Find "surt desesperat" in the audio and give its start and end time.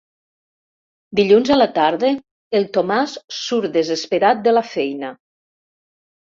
3.41-4.43